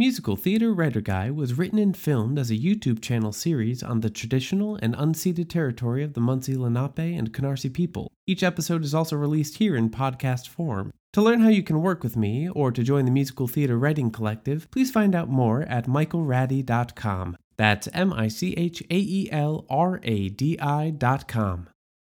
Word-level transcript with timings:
Musical 0.00 0.34
Theater 0.34 0.72
Writer 0.72 1.02
Guy 1.02 1.30
was 1.30 1.58
written 1.58 1.78
and 1.78 1.94
filmed 1.94 2.38
as 2.38 2.50
a 2.50 2.56
YouTube 2.56 3.02
channel 3.02 3.32
series 3.32 3.82
on 3.82 4.00
the 4.00 4.08
traditional 4.08 4.76
and 4.76 4.96
unceded 4.96 5.50
territory 5.50 6.02
of 6.02 6.14
the 6.14 6.22
Munsee 6.22 6.56
Lenape 6.56 7.18
and 7.18 7.34
Canarsie 7.34 7.70
people. 7.70 8.10
Each 8.26 8.42
episode 8.42 8.82
is 8.82 8.94
also 8.94 9.14
released 9.14 9.58
here 9.58 9.76
in 9.76 9.90
podcast 9.90 10.48
form. 10.48 10.90
To 11.12 11.20
learn 11.20 11.40
how 11.40 11.50
you 11.50 11.62
can 11.62 11.82
work 11.82 12.02
with 12.02 12.16
me 12.16 12.48
or 12.48 12.72
to 12.72 12.82
join 12.82 13.04
the 13.04 13.10
Musical 13.10 13.46
Theater 13.46 13.78
Writing 13.78 14.10
Collective, 14.10 14.70
please 14.70 14.90
find 14.90 15.14
out 15.14 15.28
more 15.28 15.64
at 15.64 15.84
michaelradi.com. 15.84 17.36
That's 17.58 17.86
M 17.92 18.14
I 18.14 18.28
C 18.28 18.54
H 18.56 18.80
A 18.80 18.96
E 18.96 19.28
L 19.30 19.66
R 19.68 20.00
A 20.02 20.30
D 20.30 20.58
I.com. 20.58 21.68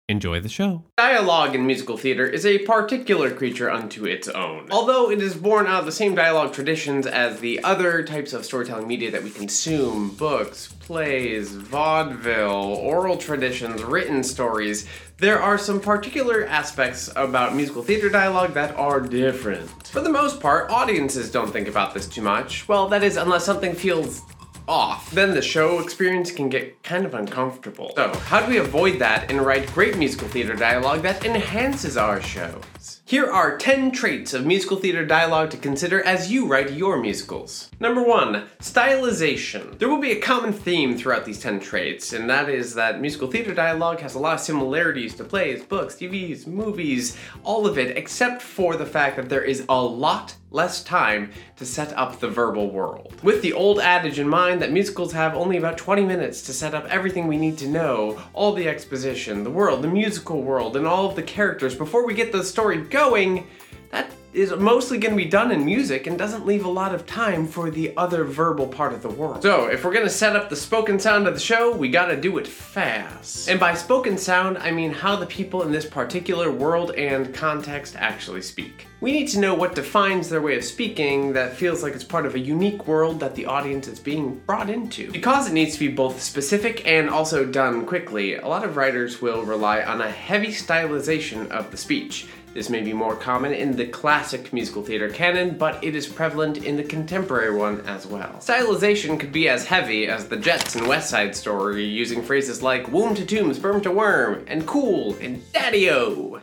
Enjoy 0.07 0.39
the 0.39 0.50
show. 0.50 0.84
Dialogue 0.98 1.55
in 1.55 1.66
musical 1.66 1.96
theater 1.96 2.27
is 2.27 2.45
a 2.45 2.59
particular 2.59 3.30
creature 3.30 3.70
unto 3.70 4.05
its 4.05 4.29
own. 4.29 4.69
Although 4.70 5.11
it 5.11 5.23
is 5.23 5.34
born 5.34 5.66
out 5.66 5.80
of 5.80 5.87
the 5.87 5.93
same 5.93 6.14
dialogue 6.14 6.52
traditions 6.52 7.07
as 7.07 7.41
the 7.41 7.64
other 7.64 8.02
types 8.02 8.34
of 8.34 8.45
storytelling 8.45 8.87
media 8.87 9.11
that 9.11 9.23
we 9.23 9.30
consume 9.30 10.10
books, 10.10 10.69
plays, 10.69 11.52
vaudeville, 11.52 12.74
oral 12.82 13.16
traditions, 13.16 13.82
written 13.82 14.23
stories 14.23 14.87
there 15.19 15.41
are 15.41 15.56
some 15.56 15.80
particular 15.80 16.45
aspects 16.46 17.09
about 17.15 17.55
musical 17.55 17.82
theater 17.82 18.10
dialogue 18.10 18.52
that 18.55 18.74
are 18.74 19.01
different. 19.01 19.71
For 19.87 20.01
the 20.01 20.10
most 20.10 20.41
part, 20.41 20.71
audiences 20.71 21.30
don't 21.30 21.52
think 21.52 21.68
about 21.68 21.95
this 21.95 22.09
too 22.09 22.21
much. 22.21 22.66
Well, 22.66 22.88
that 22.88 23.05
is, 23.05 23.16
unless 23.16 23.45
something 23.45 23.74
feels 23.74 24.23
off, 24.68 25.10
then 25.10 25.34
the 25.34 25.42
show 25.42 25.80
experience 25.80 26.30
can 26.30 26.48
get 26.48 26.82
kind 26.82 27.04
of 27.04 27.14
uncomfortable. 27.14 27.92
So, 27.96 28.14
how 28.27 28.41
do 28.41 28.50
we 28.50 28.59
avoid 28.59 28.98
that 28.98 29.30
and 29.30 29.40
write 29.40 29.73
great 29.73 29.96
musical 29.96 30.28
theater 30.28 30.54
dialogue 30.54 31.02
that 31.02 31.24
enhances 31.24 31.96
our 31.96 32.20
shows? 32.20 33.00
Here 33.06 33.30
are 33.30 33.59
10 33.59 33.92
traits 33.92 34.32
of 34.32 34.46
musical 34.46 34.78
theater 34.78 35.04
dialogue 35.04 35.50
to 35.50 35.56
consider 35.56 36.02
as 36.04 36.32
you 36.32 36.46
write 36.46 36.73
your 36.73 36.98
musicals. 36.98 37.70
Number 37.78 38.02
1. 38.02 38.46
Stylization. 38.60 39.78
There 39.78 39.88
will 39.88 40.00
be 40.00 40.12
a 40.12 40.20
common 40.20 40.52
theme 40.52 40.96
throughout 40.96 41.24
these 41.24 41.38
10 41.38 41.60
traits, 41.60 42.12
and 42.12 42.28
that 42.30 42.49
is 42.49 42.74
that 42.74 43.01
musical 43.01 43.30
theater 43.30 43.54
dialogue 43.54 44.01
has 44.01 44.15
a 44.15 44.18
lot 44.18 44.34
of 44.34 44.40
similarities 44.40 45.15
to 45.16 45.24
plays, 45.24 45.62
books, 45.62 45.96
TVs, 45.96 46.46
movies, 46.46 47.16
all 47.43 47.66
of 47.66 47.78
it, 47.78 47.96
except 47.96 48.40
for 48.40 48.74
the 48.76 48.87
fact 48.87 49.16
that 49.16 49.28
there 49.28 49.45
is 49.45 49.65
a 49.68 49.82
lot 49.82 50.34
less 50.55 50.85
time 50.85 51.33
to 51.57 51.66
set 51.66 51.93
up 51.99 52.21
the 52.21 52.29
verbal 52.29 52.71
world. 52.71 53.13
With 53.23 53.43
the 53.43 53.52
old 53.52 53.80
adage 53.80 54.21
in 54.21 54.29
mind 54.29 54.63
that 54.63 54.71
musicals 54.71 55.13
have 55.13 55.35
only 55.35 55.57
about 55.57 55.77
20 55.77 56.05
minutes 56.05 56.43
to 56.43 56.52
set 56.52 56.74
up 56.74 56.87
everything 56.87 57.27
we 57.27 57.37
need 57.37 57.59
to 57.59 57.69
know, 57.69 58.23
all 58.33 58.52
the 58.52 58.69
exposition, 58.69 59.43
the 59.43 59.51
world, 59.51 59.83
the 59.83 59.88
musical 59.88 60.43
world, 60.43 60.77
and 60.77 60.87
all 60.87 61.07
of 61.07 61.16
the 61.16 61.23
characters 61.23 61.74
before 61.74 62.07
we 62.07 62.15
get 62.15 62.30
the 62.30 62.45
story 62.45 62.79
going, 62.79 63.49
that 63.91 64.09
is 64.34 64.53
mostly 64.53 64.99
going 64.99 65.16
to 65.16 65.22
be 65.22 65.28
done 65.28 65.53
in 65.53 65.65
music 65.65 66.06
and 66.06 66.19
doesn't 66.19 66.44
leave 66.44 66.65
a 66.65 66.69
lot 66.69 66.94
of 66.94 67.06
time 67.06 67.47
for 67.47 67.71
the 67.71 67.97
other 67.97 68.25
verbal 68.25 68.66
part 68.66 68.93
of 68.93 69.00
the 69.00 69.09
world. 69.09 69.43
So, 69.43 69.66
if 69.66 69.84
we're 69.84 69.93
going 69.93 70.04
to 70.04 70.10
set 70.10 70.34
up 70.34 70.50
the 70.50 70.56
spoken 70.56 70.99
sound 70.99 71.27
of 71.27 71.34
the 71.34 71.41
show, 71.41 71.75
we 71.75 71.88
got 71.88 72.06
to 72.06 72.21
do 72.21 72.37
it 72.38 72.47
fast. 72.47 73.49
And 73.49 73.60
by 73.60 73.75
spoken 73.75 74.19
sound, 74.19 74.59
I 74.59 74.71
mean 74.71 74.93
how 74.93 75.16
the 75.16 75.27
people 75.27 75.62
in 75.62 75.71
this 75.71 75.87
particular 75.87 76.50
world 76.50 76.93
and 76.93 77.32
context 77.32 77.94
actually 77.97 78.43
speak. 78.43 78.88
We 79.00 79.12
need 79.12 79.28
to 79.28 79.41
know 79.41 79.55
what 79.55 79.75
defines 79.75 80.28
their 80.28 80.41
way 80.41 80.56
of 80.56 80.65
speaking 80.65 81.34
that 81.34 81.55
feels 81.55 81.82
like 81.82 81.94
it's 81.94 82.03
part 82.03 82.27
of 82.27 82.34
a 82.34 82.38
unique 82.38 82.87
world 82.87 83.21
that 83.21 83.34
the 83.34 83.47
audience 83.47 83.87
is 83.87 84.00
being 84.00 84.37
brought 84.47 84.71
into. 84.71 85.12
Because 85.12 85.49
it 85.49 85.53
needs 85.53 85.75
to 85.75 85.81
be 85.81 85.88
both 85.88 86.22
specific 86.22 86.87
and 86.87 87.10
also 87.10 87.44
done 87.44 87.87
quickly, 87.87 88.37
a 88.37 88.49
lot 88.49 88.65
of 88.65 88.77
writers 88.77 89.21
will 89.21 89.43
rely 89.43 89.82
on 89.82 90.00
a 90.00 90.10
heavy 90.10 90.49
stylization 90.49 91.49
of 91.50 91.71
the 91.71 91.77
speech. 91.77 92.27
This 92.55 92.71
may 92.71 92.83
be 92.83 92.93
more 92.93 93.16
common 93.16 93.53
in 93.53 93.75
the 93.75 93.87
classic 93.87 94.53
musical 94.53 94.84
theater 94.84 95.10
canon, 95.10 95.59
but 95.59 95.83
it 95.83 95.97
is 95.97 96.06
prevalent 96.06 96.59
in 96.59 96.77
the 96.77 96.84
contemporary 96.84 97.53
one 97.53 97.81
as 97.81 98.06
well. 98.06 98.34
Stylization 98.38 99.19
could 99.19 99.33
be 99.33 99.49
as 99.49 99.66
heavy 99.66 100.06
as 100.06 100.28
the 100.28 100.37
Jets 100.37 100.77
in 100.77 100.87
West 100.87 101.11
Side 101.11 101.34
Story, 101.34 101.84
using 101.84 102.22
phrases 102.22 102.62
like 102.62 102.93
womb 102.93 103.16
to 103.16 103.27
tomb, 103.27 103.53
sperm 103.55 103.81
to 103.81 103.91
worm, 103.91 104.44
and 104.47 104.69
cool, 104.69 105.16
and 105.21 105.43
daddy-o. 105.53 106.41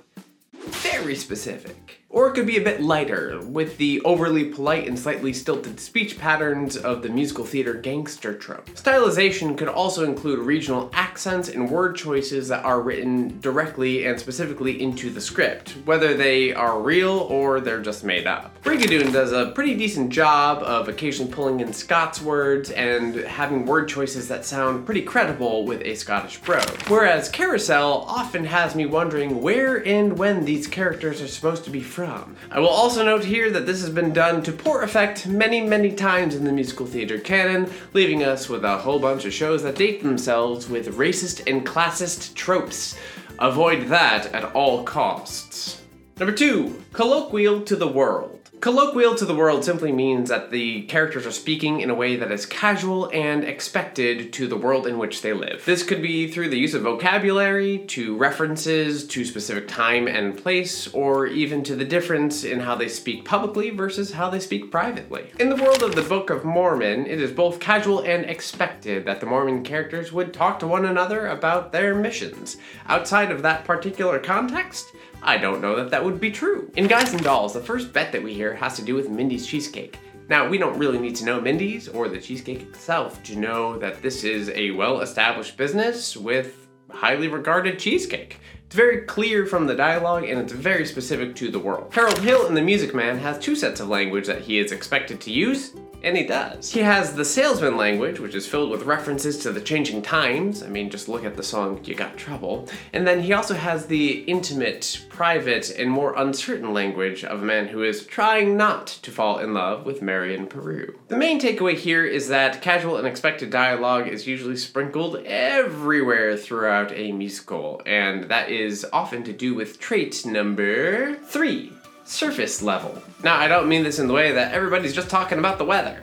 Very 0.82 1.16
specific. 1.16 1.98
Or 2.10 2.28
it 2.28 2.34
could 2.34 2.46
be 2.46 2.58
a 2.58 2.62
bit 2.62 2.82
lighter, 2.82 3.40
with 3.46 3.78
the 3.78 4.02
overly 4.02 4.44
polite 4.44 4.86
and 4.86 5.00
slightly 5.00 5.32
stilted 5.32 5.80
speech 5.80 6.20
patterns 6.20 6.76
of 6.76 7.02
the 7.02 7.08
musical 7.08 7.46
theater 7.46 7.74
gangster 7.74 8.34
trope. 8.34 8.70
Stylization 8.72 9.58
could 9.58 9.70
also 9.70 10.04
include 10.04 10.40
regional 10.40 10.90
accents 10.92 11.48
and 11.48 11.70
word 11.70 11.96
choices 11.96 12.50
that 12.50 12.66
are 12.66 12.82
written 12.82 13.40
directly 13.40 14.06
and 14.06 14.20
specifically 14.20 14.82
into 14.82 15.10
the 15.10 15.22
script, 15.22 15.78
whether 15.86 16.14
they 16.14 16.54
are 16.54 16.82
real 16.82 17.12
or 17.30 17.62
they're 17.62 17.82
just 17.82 18.04
made 18.04 18.28
up. 18.28 18.62
Brigadoon 18.62 19.14
does 19.14 19.32
a 19.32 19.52
pretty 19.52 19.76
decent 19.76 20.10
job 20.10 20.62
of 20.64 20.90
occasionally 20.90 21.32
pulling 21.32 21.62
in 21.62 21.72
Scots 21.72 22.22
words 22.22 22.72
and 22.72 23.16
having 23.16 23.66
word 23.66 23.88
choices 23.88 24.28
that 24.28 24.44
sound 24.44 24.86
pretty 24.86 25.02
credible 25.02 25.66
with 25.66 25.82
a 25.84 25.96
Scottish 25.96 26.42
brogue. 26.42 26.78
Whereas 26.90 27.30
Carousel 27.30 28.04
often 28.06 28.44
has 28.44 28.76
me 28.76 28.86
wondering 28.86 29.42
where 29.42 29.78
and 29.88 30.18
when 30.18 30.44
these 30.44 30.68
characters 30.72 31.22
are 31.22 31.28
supposed 31.28 31.64
to 31.66 31.70
be 31.70 31.82
from. 31.82 32.36
I 32.50 32.60
will 32.60 32.70
also 32.70 33.04
note 33.04 33.24
here 33.24 33.52
that 33.52 33.66
this 33.66 33.82
has 33.82 33.90
been 33.90 34.14
done 34.14 34.42
to 34.44 34.52
poor 34.52 34.82
effect 34.82 35.28
many, 35.28 35.62
many 35.62 35.92
times 35.92 36.36
in 36.36 36.44
the 36.44 36.52
musical 36.52 36.86
theater 36.86 37.20
canon, 37.20 37.72
leaving 37.94 38.24
us 38.24 38.50
with 38.50 38.64
a 38.64 38.78
whole 38.78 39.00
bunch 39.00 39.26
of 39.26 39.34
shows 39.34 39.62
that 39.64 39.76
date 39.76 40.02
themselves 40.02 40.70
with 40.70 40.98
racist 40.98 41.44
and 41.46 41.66
classist 41.66 42.34
tropes. 42.34 42.98
Avoid 43.40 43.88
that 43.88 44.28
at 44.34 44.46
all 44.56 44.84
costs. 44.84 45.82
Number 46.18 46.34
two, 46.34 46.84
colloquial 46.94 47.62
to 47.62 47.76
the 47.76 47.88
world. 47.88 48.41
Colloquial 48.62 49.16
to 49.16 49.26
the 49.26 49.34
world 49.34 49.66
simply 49.66 49.92
means 49.92 50.30
that 50.30 50.52
the 50.52 50.84
characters 50.84 51.26
are 51.26 51.32
speaking 51.32 51.82
in 51.82 51.90
a 51.90 51.96
way 51.96 52.16
that 52.16 52.32
is 52.32 52.46
casual 52.46 53.10
and 53.12 53.44
expected 53.44 54.32
to 54.34 54.46
the 54.46 54.56
world 54.56 54.86
in 54.86 55.00
which 55.00 55.24
they 55.24 55.34
live. 55.34 55.66
This 55.66 55.82
could 55.82 56.00
be 56.00 56.30
through 56.30 56.50
the 56.50 56.60
use 56.60 56.76
of 56.76 56.84
vocabulary, 56.84 57.80
to 57.88 58.16
references 58.16 59.08
to 59.08 59.26
specific 59.26 59.68
time 59.68 60.08
and 60.08 60.38
place, 60.38 60.88
or 60.94 61.26
even 61.26 61.64
to 61.64 61.76
the 61.76 61.84
difference 61.84 62.44
in 62.44 62.60
how 62.60 62.76
they 62.76 62.88
speak 62.88 63.26
publicly 63.26 63.72
versus 63.72 64.12
how 64.12 64.30
they 64.30 64.40
speak 64.40 64.70
privately. 64.70 65.32
In 65.40 65.50
the 65.50 65.56
world 65.56 65.82
of 65.82 65.96
the 65.96 66.04
Book 66.04 66.30
of 66.30 66.46
Mormon, 66.46 67.08
it 67.08 67.20
is 67.20 67.32
both 67.32 67.60
casual 67.60 68.02
and 68.02 68.26
expected 68.26 69.06
that 69.06 69.22
the 69.22 69.26
Mormon 69.26 69.64
characters 69.64 70.14
would 70.14 70.36
talk 70.36 70.60
to 70.60 70.68
one 70.68 70.86
another 70.86 71.26
about 71.26 71.72
their 71.72 71.96
missions. 71.96 72.58
Outside 72.88 73.32
of 73.32 73.42
that 73.42 73.66
particular 73.66 74.20
context, 74.20 74.94
I 75.24 75.38
don't 75.38 75.62
know 75.62 75.76
that 75.76 75.92
that 75.92 76.04
would 76.04 76.20
be 76.20 76.32
true. 76.32 76.72
In 76.76 76.88
Guys 76.88 77.14
and 77.14 77.24
Dolls, 77.24 77.54
the 77.54 77.62
first 77.62 77.94
bet 77.94 78.12
that 78.12 78.24
we 78.24 78.34
hear 78.34 78.56
has 78.56 78.76
to 78.78 78.82
do 78.82 78.96
with 78.96 79.10
Mindy's 79.10 79.46
cheesecake. 79.46 80.00
Now, 80.30 80.48
we 80.48 80.58
don't 80.58 80.80
really 80.80 80.98
need 80.98 81.16
to 81.18 81.26
know 81.26 81.40
Mindy's 81.40 81.88
or 81.88 82.08
the 82.08 82.20
cheesecake 82.20 82.62
itself 82.62 83.22
to 83.24 83.36
know 83.36 83.78
that 83.78 84.02
this 84.02 84.24
is 84.24 84.50
a 84.50 84.72
well 84.72 85.02
established 85.02 85.58
business 85.58 86.18
with 86.18 86.68
highly 86.90 87.28
regarded 87.28 87.78
cheesecake. 87.78 88.40
It's 88.66 88.76
very 88.76 89.02
clear 89.02 89.46
from 89.46 89.68
the 89.68 89.76
dialogue 89.76 90.24
and 90.24 90.40
it's 90.40 90.54
very 90.54 90.86
specific 90.86 91.36
to 91.36 91.52
the 91.52 91.60
world. 91.60 91.94
Harold 91.94 92.20
Hill 92.20 92.48
in 92.48 92.54
The 92.54 92.62
Music 92.62 92.96
Man 92.96 93.18
has 93.20 93.38
two 93.38 93.56
sets 93.56 93.80
of 93.80 93.90
language 93.90 94.26
that 94.28 94.42
he 94.42 94.60
is 94.60 94.72
expected 94.72 95.20
to 95.22 95.32
use 95.32 95.74
and 96.04 96.18
he 96.18 96.24
does. 96.24 96.72
He 96.72 96.82
has 96.82 97.14
the 97.14 97.26
salesman 97.26 97.78
language, 97.78 98.20
which 98.20 98.36
is 98.36 98.48
filled 98.48 98.72
with 98.72 98.84
references 98.84 99.38
to 99.40 99.52
the 99.52 99.62
changing 99.62 100.02
times. 100.02 100.64
I 100.64 100.68
mean, 100.68 100.90
just 100.90 101.08
look 101.08 101.24
at 101.24 101.38
the 101.38 101.44
song 101.44 101.82
You 101.84 101.96
Got 101.96 102.18
Trouble. 102.18 102.68
And 102.94 103.06
then 103.06 103.22
he 103.22 103.34
also 103.34 103.54
has 103.54 103.86
the 103.86 104.22
intimate, 104.24 105.06
private, 105.10 105.70
and 105.72 105.90
more 105.90 106.16
uncertain 106.16 106.74
language 106.74 107.24
of 107.24 107.42
a 107.42 107.46
man 107.46 107.68
who 107.68 107.84
is 107.84 108.06
trying 108.06 108.58
not 108.58 108.88
to 108.88 109.12
fall 109.12 109.40
in 109.40 109.54
love 109.54 109.86
with 109.86 110.02
Marian 110.02 110.48
Paroo. 110.48 110.96
The 111.08 111.18
main 111.18 111.40
takeaway 111.40 111.76
here 111.76 112.06
is 112.06 112.28
that 112.30 112.62
casual 112.62 112.98
and 112.98 113.08
expected 113.08 113.50
dialogue 113.50 114.08
is 114.08 114.28
usually 114.28 114.58
sprinkled 114.58 115.18
everywhere 115.26 116.38
throughout 116.38 116.92
a 116.94 117.12
musical, 117.12 117.82
and 117.86 118.26
that 118.26 118.50
is 118.50 118.86
often 118.92 119.24
to 119.24 119.34
do 119.34 119.54
with 119.54 119.80
trait 119.80 120.26
number 120.26 121.16
three 121.16 121.74
surface 122.04 122.62
level. 122.62 123.02
Now, 123.24 123.36
I 123.38 123.48
don't 123.48 123.68
mean 123.68 123.84
this 123.84 124.00
in 124.00 124.08
the 124.08 124.14
way 124.14 124.32
that 124.32 124.54
everybody's 124.54 124.94
just 124.94 125.10
talking 125.10 125.40
about 125.40 125.58
the 125.58 125.66
weather. 125.66 126.02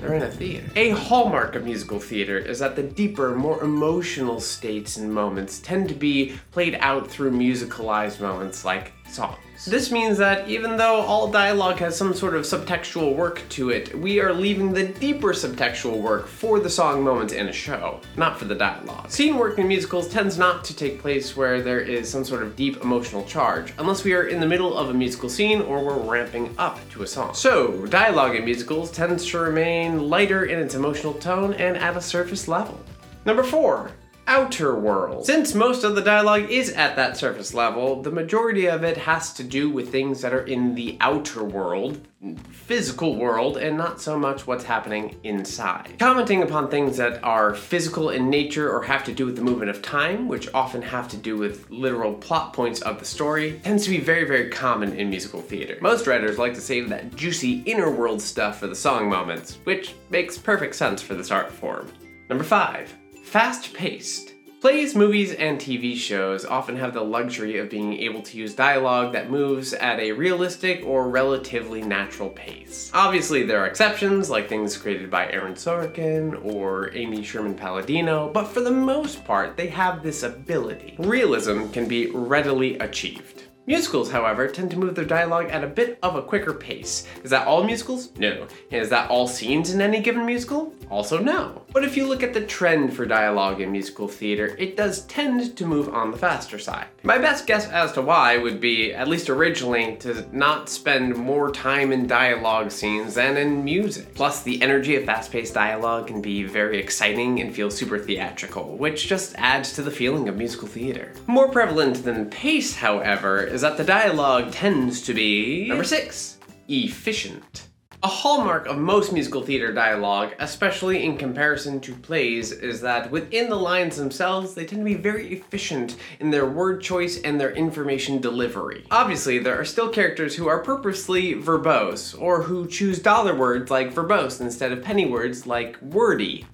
They're 0.00 0.14
in 0.14 0.22
a 0.22 0.30
theater. 0.30 0.66
A 0.76 0.90
hallmark 0.90 1.54
of 1.54 1.64
musical 1.64 1.98
theater 1.98 2.38
is 2.38 2.60
that 2.60 2.76
the 2.76 2.82
deeper, 2.82 3.34
more 3.34 3.62
emotional 3.62 4.40
states 4.40 4.96
and 4.96 5.12
moments 5.12 5.58
tend 5.58 5.88
to 5.88 5.94
be 5.94 6.38
played 6.52 6.76
out 6.80 7.10
through 7.10 7.32
musicalized 7.32 8.20
moments 8.20 8.64
like 8.64 8.92
songs. 9.10 9.38
This 9.66 9.90
means 9.90 10.16
that 10.18 10.48
even 10.48 10.76
though 10.76 11.00
all 11.00 11.30
dialogue 11.30 11.78
has 11.78 11.96
some 11.96 12.14
sort 12.14 12.36
of 12.36 12.44
subtextual 12.44 13.16
work 13.16 13.42
to 13.50 13.70
it, 13.70 13.92
we 13.98 14.20
are 14.20 14.32
leaving 14.32 14.72
the 14.72 14.84
deeper 14.84 15.32
subtextual 15.32 16.00
work 16.00 16.28
for 16.28 16.60
the 16.60 16.70
song 16.70 17.02
moments 17.02 17.32
in 17.32 17.48
a 17.48 17.52
show, 17.52 18.00
not 18.16 18.38
for 18.38 18.44
the 18.44 18.54
dialogue. 18.54 19.10
Scene 19.10 19.36
work 19.36 19.58
in 19.58 19.66
musicals 19.66 20.08
tends 20.08 20.38
not 20.38 20.64
to 20.64 20.76
take 20.76 21.00
place 21.00 21.36
where 21.36 21.60
there 21.60 21.80
is 21.80 22.08
some 22.08 22.24
sort 22.24 22.44
of 22.44 22.54
deep 22.54 22.80
emotional 22.82 23.24
charge, 23.24 23.74
unless 23.78 24.04
we 24.04 24.14
are 24.14 24.28
in 24.28 24.38
the 24.38 24.46
middle 24.46 24.76
of 24.76 24.90
a 24.90 24.94
musical 24.94 25.28
scene 25.28 25.60
or 25.62 25.84
we're 25.84 25.98
ramping 25.98 26.54
up 26.56 26.78
to 26.90 27.02
a 27.02 27.06
song. 27.06 27.34
So, 27.34 27.84
dialogue 27.86 28.36
in 28.36 28.44
musicals 28.44 28.92
tends 28.92 29.26
to 29.26 29.38
remain 29.38 30.08
lighter 30.08 30.44
in 30.44 30.60
its 30.60 30.76
emotional 30.76 31.14
tone 31.14 31.54
and 31.54 31.76
at 31.76 31.96
a 31.96 32.00
surface 32.00 32.46
level. 32.46 32.78
Number 33.24 33.42
four, 33.42 33.90
outer 34.28 34.78
world. 34.78 35.24
Since 35.24 35.54
most 35.54 35.82
of 35.82 35.94
the 35.94 36.02
dialogue 36.02 36.50
is 36.50 36.70
at 36.70 36.94
that 36.96 37.16
surface 37.16 37.54
level, 37.54 38.02
the 38.02 38.10
majority 38.10 38.66
of 38.66 38.84
it 38.84 38.98
has 38.98 39.32
to 39.34 39.42
do 39.42 39.70
with 39.70 39.90
things 39.90 40.20
that 40.20 40.34
are 40.34 40.44
in 40.44 40.74
the 40.74 40.98
outer 41.00 41.42
world, 41.42 42.06
physical 42.50 43.16
world, 43.16 43.56
and 43.56 43.78
not 43.78 44.00
so 44.00 44.18
much 44.18 44.46
what's 44.46 44.64
happening 44.64 45.18
inside. 45.24 45.98
Commenting 45.98 46.42
upon 46.42 46.68
things 46.68 46.98
that 46.98 47.24
are 47.24 47.54
physical 47.54 48.10
in 48.10 48.28
nature 48.28 48.70
or 48.70 48.82
have 48.82 49.02
to 49.04 49.14
do 49.14 49.24
with 49.24 49.36
the 49.36 49.42
movement 49.42 49.70
of 49.70 49.80
time, 49.80 50.28
which 50.28 50.52
often 50.52 50.82
have 50.82 51.08
to 51.08 51.16
do 51.16 51.38
with 51.38 51.68
literal 51.70 52.12
plot 52.12 52.52
points 52.52 52.82
of 52.82 52.98
the 52.98 53.04
story, 53.06 53.58
tends 53.64 53.84
to 53.84 53.90
be 53.90 53.98
very, 53.98 54.24
very 54.24 54.50
common 54.50 54.92
in 54.94 55.08
musical 55.08 55.40
theater. 55.40 55.78
Most 55.80 56.06
writers 56.06 56.38
like 56.38 56.54
to 56.54 56.60
save 56.60 56.90
that 56.90 57.16
juicy 57.16 57.62
inner 57.62 57.90
world 57.90 58.20
stuff 58.20 58.60
for 58.60 58.66
the 58.66 58.76
song 58.76 59.08
moments, 59.08 59.58
which 59.64 59.94
makes 60.10 60.36
perfect 60.36 60.74
sense 60.74 61.00
for 61.00 61.14
this 61.14 61.30
art 61.30 61.50
form. 61.50 61.90
Number 62.28 62.44
five, 62.44 62.94
Fast 63.28 63.74
paced. 63.74 64.32
Plays, 64.62 64.96
movies, 64.96 65.34
and 65.34 65.58
TV 65.58 65.94
shows 65.94 66.46
often 66.46 66.76
have 66.76 66.94
the 66.94 67.02
luxury 67.02 67.58
of 67.58 67.68
being 67.68 67.92
able 67.92 68.22
to 68.22 68.38
use 68.38 68.54
dialogue 68.54 69.12
that 69.12 69.30
moves 69.30 69.74
at 69.74 70.00
a 70.00 70.12
realistic 70.12 70.82
or 70.82 71.10
relatively 71.10 71.82
natural 71.82 72.30
pace. 72.30 72.90
Obviously, 72.94 73.42
there 73.42 73.60
are 73.60 73.66
exceptions, 73.66 74.30
like 74.30 74.48
things 74.48 74.78
created 74.78 75.10
by 75.10 75.30
Aaron 75.30 75.52
Sorkin 75.52 76.42
or 76.42 76.90
Amy 76.94 77.22
Sherman 77.22 77.54
Palladino, 77.54 78.30
but 78.32 78.48
for 78.48 78.62
the 78.62 78.70
most 78.70 79.22
part, 79.26 79.58
they 79.58 79.66
have 79.66 80.02
this 80.02 80.22
ability. 80.22 80.96
Realism 80.98 81.68
can 81.68 81.86
be 81.86 82.10
readily 82.10 82.78
achieved. 82.78 83.44
Musicals, 83.68 84.10
however, 84.10 84.48
tend 84.48 84.70
to 84.70 84.78
move 84.78 84.94
their 84.94 85.04
dialogue 85.04 85.50
at 85.50 85.62
a 85.62 85.66
bit 85.66 85.98
of 86.02 86.16
a 86.16 86.22
quicker 86.22 86.54
pace. 86.54 87.06
Is 87.22 87.28
that 87.28 87.46
all 87.46 87.62
musicals? 87.62 88.08
No. 88.16 88.46
Is 88.70 88.88
that 88.88 89.10
all 89.10 89.28
scenes 89.28 89.74
in 89.74 89.82
any 89.82 90.00
given 90.00 90.24
musical? 90.24 90.72
Also 90.88 91.18
no. 91.18 91.60
But 91.74 91.84
if 91.84 91.94
you 91.94 92.06
look 92.06 92.22
at 92.22 92.32
the 92.32 92.46
trend 92.46 92.94
for 92.94 93.04
dialogue 93.04 93.60
in 93.60 93.70
musical 93.70 94.08
theater, 94.08 94.56
it 94.58 94.74
does 94.74 95.02
tend 95.02 95.54
to 95.54 95.66
move 95.66 95.90
on 95.90 96.10
the 96.10 96.16
faster 96.16 96.58
side. 96.58 96.86
My 97.02 97.18
best 97.18 97.46
guess 97.46 97.68
as 97.68 97.92
to 97.92 98.00
why 98.00 98.38
would 98.38 98.58
be, 98.58 98.94
at 98.94 99.06
least 99.06 99.28
originally, 99.28 99.96
to 99.96 100.26
not 100.32 100.70
spend 100.70 101.16
more 101.16 101.52
time 101.52 101.92
in 101.92 102.06
dialogue 102.06 102.70
scenes 102.70 103.12
than 103.12 103.36
in 103.36 103.64
music. 103.64 104.14
Plus, 104.14 104.42
the 104.42 104.62
energy 104.62 104.96
of 104.96 105.04
fast 105.04 105.30
paced 105.30 105.52
dialogue 105.52 106.06
can 106.06 106.22
be 106.22 106.42
very 106.42 106.78
exciting 106.78 107.40
and 107.42 107.54
feel 107.54 107.70
super 107.70 107.98
theatrical, 107.98 108.78
which 108.78 109.08
just 109.08 109.34
adds 109.36 109.74
to 109.74 109.82
the 109.82 109.90
feeling 109.90 110.26
of 110.26 110.38
musical 110.38 110.68
theater. 110.68 111.12
More 111.26 111.50
prevalent 111.50 112.02
than 112.02 112.30
pace, 112.30 112.74
however, 112.74 113.57
that 113.62 113.76
the 113.76 113.84
dialogue 113.84 114.52
tends 114.52 115.02
to 115.02 115.14
be. 115.14 115.68
Number 115.68 115.84
six, 115.84 116.38
efficient. 116.68 117.68
A 118.04 118.06
hallmark 118.06 118.66
of 118.66 118.78
most 118.78 119.12
musical 119.12 119.42
theater 119.42 119.72
dialogue, 119.72 120.32
especially 120.38 121.02
in 121.04 121.18
comparison 121.18 121.80
to 121.80 121.92
plays, 121.92 122.52
is 122.52 122.80
that 122.80 123.10
within 123.10 123.48
the 123.48 123.56
lines 123.56 123.96
themselves, 123.96 124.54
they 124.54 124.64
tend 124.64 124.82
to 124.82 124.84
be 124.84 124.94
very 124.94 125.32
efficient 125.32 125.96
in 126.20 126.30
their 126.30 126.46
word 126.46 126.80
choice 126.80 127.20
and 127.22 127.40
their 127.40 127.50
information 127.50 128.20
delivery. 128.20 128.84
Obviously, 128.92 129.40
there 129.40 129.60
are 129.60 129.64
still 129.64 129.88
characters 129.88 130.36
who 130.36 130.46
are 130.46 130.62
purposely 130.62 131.34
verbose, 131.34 132.14
or 132.20 132.40
who 132.40 132.68
choose 132.68 133.00
dollar 133.00 133.34
words 133.34 133.68
like 133.68 133.92
verbose 133.92 134.40
instead 134.40 134.70
of 134.70 134.84
penny 134.84 135.06
words 135.06 135.44
like 135.44 135.76
wordy. 135.82 136.46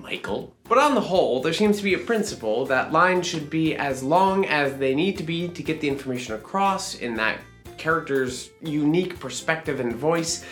Michael. 0.00 0.54
But 0.64 0.78
on 0.78 0.94
the 0.94 1.00
whole, 1.00 1.42
there 1.42 1.52
seems 1.52 1.78
to 1.78 1.84
be 1.84 1.94
a 1.94 1.98
principle 1.98 2.64
that 2.66 2.92
lines 2.92 3.26
should 3.26 3.50
be 3.50 3.76
as 3.76 4.02
long 4.02 4.46
as 4.46 4.78
they 4.78 4.94
need 4.94 5.18
to 5.18 5.22
be 5.22 5.48
to 5.48 5.62
get 5.62 5.80
the 5.80 5.88
information 5.88 6.34
across 6.34 6.94
in 6.96 7.14
that 7.16 7.38
character's 7.78 8.50
unique 8.62 9.18
perspective 9.18 9.80
and 9.80 9.94
voice 9.94 10.44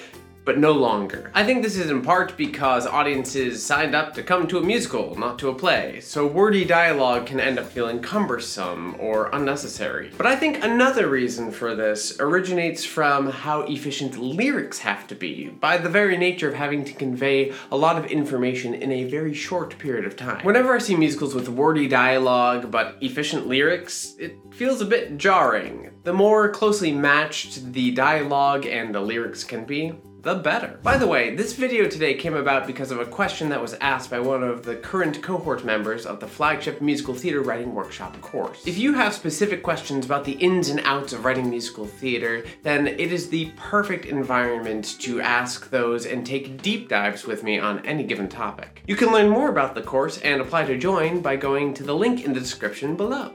but 0.51 0.59
no 0.59 0.73
longer. 0.73 1.31
I 1.33 1.45
think 1.45 1.63
this 1.63 1.77
is 1.77 1.93
in 1.93 2.03
part 2.03 2.37
because 2.37 2.85
audiences 2.85 3.65
signed 3.65 3.95
up 3.95 4.15
to 4.15 4.23
come 4.25 4.49
to 4.49 4.59
a 4.59 4.61
musical, 4.61 5.17
not 5.17 5.39
to 5.39 5.49
a 5.49 5.55
play, 5.55 6.01
so 6.01 6.27
wordy 6.27 6.65
dialogue 6.65 7.27
can 7.27 7.39
end 7.39 7.57
up 7.57 7.67
feeling 7.67 8.03
cumbersome 8.03 8.97
or 8.99 9.31
unnecessary. 9.33 10.11
But 10.17 10.27
I 10.27 10.35
think 10.35 10.65
another 10.65 11.09
reason 11.09 11.53
for 11.53 11.77
this 11.77 12.19
originates 12.19 12.85
from 12.85 13.31
how 13.31 13.61
efficient 13.61 14.19
lyrics 14.19 14.81
have 14.81 15.07
to 15.07 15.15
be, 15.15 15.51
by 15.51 15.79
the 15.79 15.89
very 15.89 16.17
nature 16.17 16.49
of 16.49 16.55
having 16.55 16.85
to 16.85 16.93
convey 16.95 17.53
a 17.71 17.77
lot 17.77 17.97
of 17.97 18.07
information 18.07 18.75
in 18.75 18.91
a 18.91 19.05
very 19.05 19.33
short 19.33 19.79
period 19.79 20.05
of 20.05 20.17
time. 20.17 20.45
Whenever 20.45 20.75
I 20.75 20.79
see 20.79 20.97
musicals 20.97 21.33
with 21.33 21.49
wordy 21.49 21.87
dialogue 21.87 22.73
but 22.73 22.97
efficient 23.01 23.47
lyrics, 23.47 24.17
it 24.19 24.37
feels 24.51 24.81
a 24.81 24.85
bit 24.85 25.17
jarring. 25.17 25.93
The 26.03 26.13
more 26.13 26.49
closely 26.49 26.91
matched 26.91 27.73
the 27.73 27.93
dialogue 27.93 28.67
and 28.67 28.93
the 28.93 29.01
lyrics 29.01 29.45
can 29.45 29.65
be, 29.65 29.93
the 30.23 30.35
better. 30.35 30.79
By 30.83 30.99
the 30.99 31.07
way, 31.07 31.35
this 31.35 31.55
video 31.55 31.89
today 31.89 32.15
came 32.15 32.35
about 32.35 32.67
because 32.67 32.91
of 32.91 33.01
a 33.01 33.07
question 33.07 33.49
that 33.49 33.63
was 33.63 33.75
asked 33.81 34.11
by 34.11 34.21
one 34.21 34.43
of 34.43 34.65
the 34.65 34.77
current 34.77 35.23
cohort 35.23 35.65
members 35.65 36.05
of 36.05 36.21
the 36.21 36.27
flagship 36.27 36.81
musical 36.81 37.15
theater 37.15 37.41
writing 37.41 37.75
workshop 37.75 38.21
course. 38.21 38.67
If 38.67 38.77
you 38.77 38.93
have 38.95 39.15
specific 39.15 39.63
questions 39.63 40.05
about 40.05 40.25
the 40.25 40.33
ins 40.33 40.69
and 40.69 40.81
outs 40.81 41.13
of 41.13 41.25
writing 41.25 41.49
musical 41.49 41.87
theater, 41.87 42.45
then 42.63 42.87
it 42.87 43.13
is 43.13 43.31
the 43.31 43.51
perfect 43.57 44.05
environment 44.07 45.01
to 45.01 45.21
ask 45.21 45.71
those 45.71 46.07
and 46.07 46.27
take 46.27 46.61
deep 46.61 46.89
dives 46.89 47.25
with 47.25 47.43
me 47.43 47.59
on 47.59 47.85
any 47.87 48.03
given 48.03 48.29
topic. 48.29 48.83
You 48.87 48.97
can 48.97 49.13
learn 49.13 49.31
more 49.31 49.49
about 49.49 49.75
the 49.75 49.83
course 49.83 50.19
and 50.19 50.41
apply 50.41 50.67
to 50.67 50.77
join 50.77 51.23
by 51.23 51.37
going 51.37 51.73
to 51.75 51.83
the 51.83 51.95
link 51.95 52.25
in 52.25 52.35
the 52.35 52.41
description 52.41 52.95
below. 52.97 53.33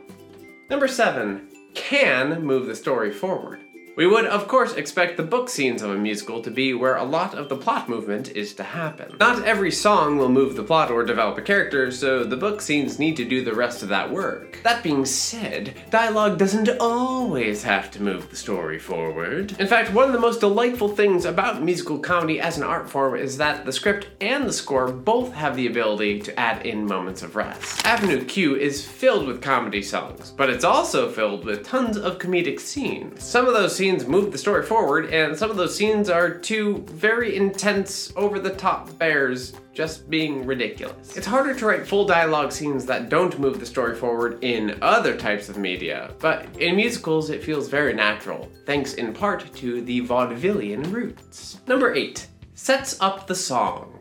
Number 0.69 0.87
7. 0.87 1.49
Can 1.73 2.43
move 2.43 2.67
the 2.67 2.75
story 2.75 3.11
forward. 3.11 3.64
We 3.97 4.07
would, 4.07 4.25
of 4.25 4.49
course, 4.49 4.73
expect 4.73 5.15
the 5.15 5.23
book 5.23 5.47
scenes 5.47 5.81
of 5.81 5.89
a 5.89 5.95
musical 5.95 6.41
to 6.41 6.51
be 6.51 6.73
where 6.73 6.97
a 6.97 7.05
lot 7.05 7.33
of 7.33 7.47
the 7.47 7.55
plot 7.55 7.87
movement 7.87 8.27
is 8.29 8.53
to 8.55 8.63
happen. 8.63 9.15
Not 9.21 9.45
every 9.45 9.71
song 9.71 10.17
will 10.17 10.27
move 10.27 10.57
the 10.57 10.63
plot 10.63 10.91
or 10.91 11.05
develop 11.05 11.37
a 11.37 11.41
character, 11.41 11.89
so 11.91 12.25
the 12.25 12.35
book 12.35 12.59
scenes 12.59 12.99
need 12.99 13.15
to 13.15 13.23
do 13.23 13.41
the 13.41 13.55
rest 13.55 13.83
of 13.83 13.89
that 13.89 14.11
work. 14.11 14.59
That 14.63 14.83
being 14.83 15.05
said, 15.05 15.75
dialogue 15.91 16.37
doesn't 16.37 16.67
always 16.81 17.63
have 17.63 17.89
to 17.91 18.03
move 18.03 18.29
the 18.29 18.35
story 18.35 18.79
forward. 18.79 19.55
In 19.61 19.67
fact, 19.67 19.93
one 19.93 20.07
of 20.07 20.13
the 20.13 20.19
most 20.19 20.41
delightful 20.41 20.89
things 20.89 21.23
about 21.23 21.63
musical 21.63 21.97
comedy 21.97 22.41
as 22.41 22.57
an 22.57 22.63
art 22.63 22.89
form 22.89 23.15
is 23.15 23.37
that 23.37 23.65
the 23.65 23.71
script 23.71 24.09
and 24.19 24.43
the 24.45 24.51
score 24.51 24.91
both 24.91 25.31
have 25.31 25.55
the 25.55 25.67
ability 25.67 26.19
to 26.19 26.37
add 26.37 26.65
in 26.65 26.85
moments 26.85 27.23
of 27.23 27.37
rest. 27.37 27.85
Avenue 27.85 28.25
Q 28.25 28.57
is 28.57 28.85
filled 28.85 29.25
with 29.25 29.41
comedy 29.41 29.81
songs, 29.81 30.33
but 30.35 30.49
it's 30.49 30.65
also 30.65 31.09
filled 31.09 31.45
with 31.45 31.63
tons 31.63 31.95
of 31.95 32.19
comedic 32.19 32.59
scenes. 32.59 33.23
Some 33.23 33.47
of 33.47 33.53
those 33.53 33.73
scenes 33.73 33.84
scenes 33.85 34.07
move 34.07 34.31
the 34.31 34.37
story 34.37 34.63
forward, 34.63 35.13
and 35.13 35.37
some 35.37 35.51
of 35.51 35.57
those 35.57 35.75
scenes 35.75 36.09
are 36.09 36.31
two 36.31 36.79
very 36.87 37.35
intense, 37.35 38.11
over 38.15 38.39
the 38.39 38.49
top 38.49 38.97
bears 38.97 39.53
just 39.73 40.09
being 40.09 40.43
ridiculous. 40.43 41.15
It's 41.15 41.27
harder 41.27 41.53
to 41.53 41.65
write 41.67 41.85
full 41.85 42.03
dialogue 42.03 42.51
scenes 42.51 42.87
that 42.87 43.09
don't 43.09 43.37
move 43.37 43.59
the 43.59 43.65
story 43.67 43.95
forward 43.95 44.43
in 44.43 44.79
other 44.81 45.15
types 45.15 45.49
of 45.49 45.57
media, 45.59 46.15
but 46.17 46.47
in 46.59 46.77
musicals 46.77 47.29
it 47.29 47.43
feels 47.43 47.69
very 47.69 47.93
natural, 47.93 48.49
thanks 48.65 48.95
in 48.95 49.13
part 49.13 49.53
to 49.57 49.83
the 49.83 50.01
vaudevillian 50.01 50.91
roots. 50.91 51.59
Number 51.67 51.93
8 51.93 52.25
sets 52.55 52.99
up 53.01 53.27
the 53.27 53.35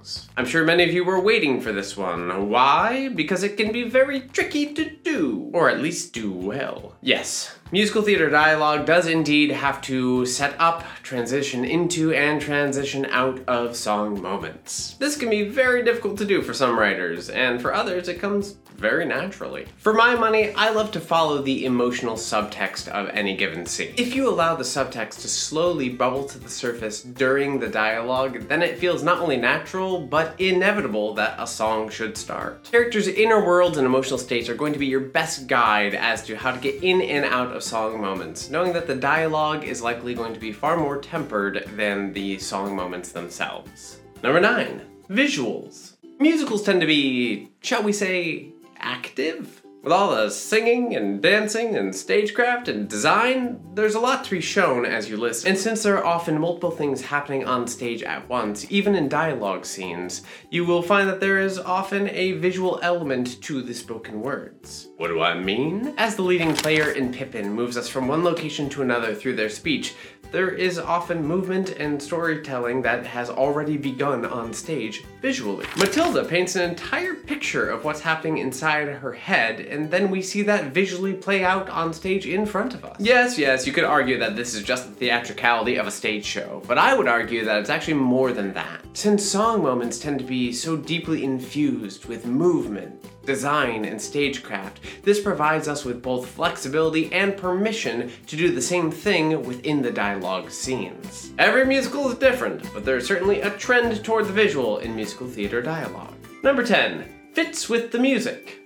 songs. 0.04 0.28
I'm 0.36 0.46
sure 0.46 0.64
many 0.64 0.84
of 0.84 0.92
you 0.92 1.04
were 1.04 1.20
waiting 1.20 1.60
for 1.60 1.72
this 1.72 1.96
one. 1.96 2.48
Why? 2.48 3.08
Because 3.08 3.42
it 3.42 3.56
can 3.56 3.72
be 3.72 3.84
very 3.84 4.20
tricky 4.20 4.72
to 4.74 4.90
do, 4.90 5.50
or 5.52 5.70
at 5.70 5.80
least 5.80 6.12
do 6.12 6.32
well. 6.32 6.94
Yes, 7.00 7.56
musical 7.72 8.02
theater 8.02 8.30
dialogue 8.30 8.86
does 8.86 9.06
indeed 9.06 9.50
have 9.50 9.80
to 9.82 10.26
set 10.26 10.54
up, 10.58 10.84
transition 11.02 11.64
into, 11.64 12.12
and 12.12 12.40
transition 12.40 13.06
out 13.06 13.40
of 13.48 13.76
song 13.76 14.20
moments. 14.20 14.94
This 14.94 15.16
can 15.16 15.30
be 15.30 15.48
very 15.48 15.84
difficult 15.84 16.18
to 16.18 16.24
do 16.24 16.42
for 16.42 16.54
some 16.54 16.78
writers, 16.78 17.30
and 17.30 17.60
for 17.60 17.74
others 17.74 18.08
it 18.08 18.20
comes 18.20 18.56
very 18.76 19.04
naturally. 19.04 19.66
For 19.76 19.94
my 19.94 20.16
money, 20.16 20.52
I 20.54 20.70
love 20.70 20.90
to 20.92 21.00
follow 21.00 21.40
the 21.40 21.64
emotional 21.64 22.16
subtext 22.16 22.88
of 22.88 23.08
any 23.10 23.36
given 23.36 23.66
scene. 23.66 23.94
If 23.96 24.16
you 24.16 24.28
allow 24.28 24.56
the 24.56 24.64
subtext 24.64 25.20
to 25.22 25.28
slowly 25.28 25.88
bubble 25.88 26.24
to 26.24 26.38
the 26.38 26.48
surface 26.48 27.00
during 27.00 27.60
the 27.60 27.68
dialogue, 27.68 28.48
then 28.48 28.62
it 28.62 28.78
feels 28.78 29.04
not 29.04 29.20
only 29.20 29.36
natural, 29.36 29.93
but 30.00 30.38
inevitable 30.40 31.14
that 31.14 31.34
a 31.38 31.46
song 31.46 31.88
should 31.88 32.16
start. 32.16 32.64
Characters' 32.64 33.08
inner 33.08 33.44
worlds 33.44 33.76
and 33.78 33.86
emotional 33.86 34.18
states 34.18 34.48
are 34.48 34.54
going 34.54 34.72
to 34.72 34.78
be 34.78 34.86
your 34.86 35.00
best 35.00 35.46
guide 35.46 35.94
as 35.94 36.24
to 36.26 36.36
how 36.36 36.52
to 36.52 36.60
get 36.60 36.82
in 36.82 37.00
and 37.02 37.24
out 37.24 37.54
of 37.54 37.62
song 37.62 38.00
moments, 38.00 38.50
knowing 38.50 38.72
that 38.72 38.86
the 38.86 38.94
dialogue 38.94 39.64
is 39.64 39.82
likely 39.82 40.14
going 40.14 40.34
to 40.34 40.40
be 40.40 40.52
far 40.52 40.76
more 40.76 40.98
tempered 40.98 41.64
than 41.76 42.12
the 42.12 42.38
song 42.38 42.76
moments 42.76 43.12
themselves. 43.12 44.00
Number 44.22 44.40
9. 44.40 44.80
Visuals. 45.10 45.96
Musicals 46.18 46.62
tend 46.62 46.80
to 46.80 46.86
be, 46.86 47.50
shall 47.60 47.82
we 47.82 47.92
say, 47.92 48.52
active? 48.78 49.63
With 49.84 49.92
all 49.92 50.12
the 50.12 50.30
singing 50.30 50.96
and 50.96 51.20
dancing 51.20 51.76
and 51.76 51.94
stagecraft 51.94 52.68
and 52.68 52.88
design, 52.88 53.60
there's 53.74 53.94
a 53.94 54.00
lot 54.00 54.24
to 54.24 54.30
be 54.30 54.40
shown 54.40 54.86
as 54.86 55.10
you 55.10 55.18
listen. 55.18 55.50
And 55.50 55.58
since 55.58 55.82
there 55.82 55.98
are 55.98 56.06
often 56.06 56.40
multiple 56.40 56.70
things 56.70 57.02
happening 57.02 57.44
on 57.44 57.66
stage 57.66 58.02
at 58.02 58.26
once, 58.26 58.64
even 58.70 58.94
in 58.94 59.10
dialogue 59.10 59.66
scenes, 59.66 60.22
you 60.48 60.64
will 60.64 60.80
find 60.80 61.06
that 61.10 61.20
there 61.20 61.38
is 61.38 61.58
often 61.58 62.08
a 62.08 62.32
visual 62.32 62.80
element 62.82 63.42
to 63.42 63.60
the 63.60 63.74
spoken 63.74 64.22
words. 64.22 64.88
What 64.96 65.08
do 65.08 65.20
I 65.20 65.38
mean? 65.38 65.92
As 65.98 66.16
the 66.16 66.22
leading 66.22 66.54
player 66.54 66.92
in 66.92 67.12
Pippin 67.12 67.52
moves 67.52 67.76
us 67.76 67.86
from 67.86 68.08
one 68.08 68.24
location 68.24 68.70
to 68.70 68.80
another 68.80 69.14
through 69.14 69.36
their 69.36 69.50
speech, 69.50 69.92
there 70.34 70.50
is 70.50 70.80
often 70.80 71.24
movement 71.24 71.76
and 71.78 72.02
storytelling 72.02 72.82
that 72.82 73.06
has 73.06 73.30
already 73.30 73.76
begun 73.76 74.24
on 74.24 74.52
stage 74.52 75.04
visually. 75.22 75.64
Matilda 75.76 76.24
paints 76.24 76.56
an 76.56 76.68
entire 76.68 77.14
picture 77.14 77.70
of 77.70 77.84
what's 77.84 78.00
happening 78.00 78.38
inside 78.38 78.88
her 78.88 79.12
head, 79.12 79.60
and 79.74 79.90
then 79.90 80.10
we 80.10 80.22
see 80.22 80.42
that 80.42 80.72
visually 80.72 81.12
play 81.12 81.44
out 81.44 81.68
on 81.68 81.92
stage 81.92 82.26
in 82.26 82.46
front 82.46 82.74
of 82.74 82.84
us. 82.84 82.96
Yes, 83.00 83.36
yes, 83.36 83.66
you 83.66 83.72
could 83.72 83.84
argue 83.84 84.18
that 84.18 84.36
this 84.36 84.54
is 84.54 84.62
just 84.62 84.88
the 84.88 84.94
theatricality 84.94 85.76
of 85.76 85.86
a 85.86 85.90
stage 85.90 86.24
show, 86.24 86.62
but 86.66 86.78
I 86.78 86.96
would 86.96 87.08
argue 87.08 87.44
that 87.44 87.58
it's 87.58 87.70
actually 87.70 87.94
more 87.94 88.32
than 88.32 88.54
that. 88.54 88.80
Since 88.92 89.24
song 89.24 89.62
moments 89.62 89.98
tend 89.98 90.20
to 90.20 90.24
be 90.24 90.52
so 90.52 90.76
deeply 90.76 91.24
infused 91.24 92.06
with 92.06 92.24
movement, 92.24 93.04
design, 93.26 93.84
and 93.84 94.00
stagecraft, 94.00 94.80
this 95.02 95.20
provides 95.20 95.66
us 95.66 95.84
with 95.84 96.02
both 96.02 96.28
flexibility 96.28 97.12
and 97.12 97.36
permission 97.36 98.10
to 98.26 98.36
do 98.36 98.50
the 98.54 98.62
same 98.62 98.90
thing 98.90 99.42
within 99.42 99.82
the 99.82 99.90
dialogue 99.90 100.50
scenes. 100.50 101.32
Every 101.38 101.64
musical 101.64 102.08
is 102.10 102.18
different, 102.18 102.62
but 102.72 102.84
there's 102.84 103.06
certainly 103.06 103.40
a 103.40 103.50
trend 103.50 104.04
toward 104.04 104.26
the 104.26 104.32
visual 104.32 104.78
in 104.78 104.94
musical 104.94 105.26
theater 105.26 105.60
dialogue. 105.60 106.14
Number 106.42 106.64
10 106.64 107.04
fits 107.32 107.68
with 107.68 107.90
the 107.90 107.98
music. 107.98 108.63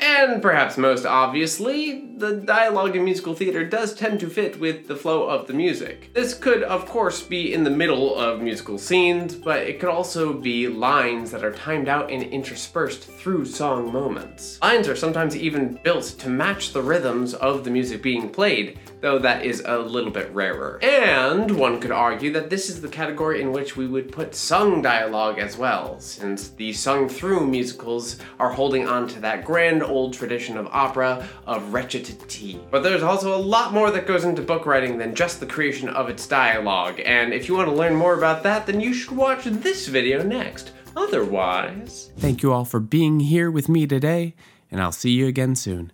And 0.00 0.40
perhaps 0.40 0.78
most 0.78 1.04
obviously, 1.04 2.06
the 2.16 2.36
dialogue 2.36 2.96
in 2.96 3.04
musical 3.04 3.34
theater 3.34 3.64
does 3.64 3.94
tend 3.94 4.20
to 4.20 4.28
fit 4.28 4.60
with 4.60 4.86
the 4.86 4.96
flow 4.96 5.28
of 5.28 5.46
the 5.46 5.52
music. 5.52 6.10
This 6.14 6.34
could, 6.34 6.62
of 6.62 6.86
course, 6.86 7.22
be 7.22 7.52
in 7.52 7.64
the 7.64 7.70
middle 7.70 8.14
of 8.18 8.40
musical 8.40 8.78
scenes, 8.78 9.34
but 9.34 9.58
it 9.60 9.80
could 9.80 9.88
also 9.88 10.32
be 10.32 10.68
lines 10.68 11.30
that 11.30 11.44
are 11.44 11.52
timed 11.52 11.88
out 11.88 12.10
and 12.10 12.22
interspersed 12.22 13.04
through 13.04 13.46
song 13.46 13.92
moments. 13.92 14.58
Lines 14.62 14.88
are 14.88 14.96
sometimes 14.96 15.36
even 15.36 15.78
built 15.82 16.04
to 16.18 16.28
match 16.28 16.72
the 16.72 16.82
rhythms 16.82 17.34
of 17.34 17.64
the 17.64 17.70
music 17.70 18.02
being 18.02 18.28
played, 18.28 18.78
though 19.00 19.18
that 19.18 19.44
is 19.44 19.62
a 19.64 19.78
little 19.78 20.10
bit 20.10 20.32
rarer. 20.34 20.78
And 20.82 21.50
one 21.50 21.80
could 21.80 21.90
argue 21.90 22.32
that 22.32 22.50
this 22.50 22.68
is 22.68 22.80
the 22.80 22.88
category 22.88 23.40
in 23.40 23.52
which 23.52 23.76
we 23.76 23.86
would 23.86 24.12
put 24.12 24.34
sung 24.34 24.82
dialogue 24.82 25.38
as 25.38 25.56
well, 25.56 25.98
since 26.00 26.48
the 26.48 26.72
sung 26.72 27.08
through 27.08 27.46
musicals 27.46 28.18
are 28.38 28.50
holding 28.50 28.86
on 28.86 29.08
to 29.08 29.20
that 29.20 29.44
grand 29.44 29.82
old 29.90 30.14
tradition 30.14 30.56
of 30.56 30.66
opera 30.68 31.28
of 31.46 31.72
recitative. 31.74 32.70
But 32.70 32.82
there's 32.82 33.02
also 33.02 33.34
a 33.34 33.38
lot 33.40 33.72
more 33.72 33.90
that 33.90 34.06
goes 34.06 34.24
into 34.24 34.42
book 34.42 34.64
writing 34.64 34.96
than 34.96 35.14
just 35.14 35.40
the 35.40 35.46
creation 35.46 35.88
of 35.88 36.08
its 36.08 36.26
dialogue, 36.26 37.00
and 37.04 37.34
if 37.34 37.48
you 37.48 37.54
want 37.54 37.68
to 37.68 37.74
learn 37.74 37.94
more 37.94 38.16
about 38.16 38.42
that, 38.44 38.66
then 38.66 38.80
you 38.80 38.94
should 38.94 39.16
watch 39.16 39.44
this 39.44 39.88
video 39.88 40.22
next. 40.22 40.72
Otherwise, 40.96 42.10
Thank 42.16 42.42
you 42.42 42.52
all 42.52 42.64
for 42.64 42.80
being 42.80 43.20
here 43.20 43.50
with 43.50 43.68
me 43.68 43.86
today, 43.86 44.34
and 44.70 44.80
I'll 44.80 44.92
see 44.92 45.10
you 45.10 45.26
again 45.26 45.54
soon. 45.54 45.92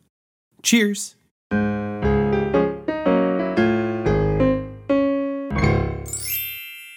Cheers! 0.62 1.15